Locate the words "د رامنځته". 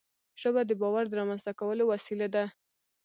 1.07-1.51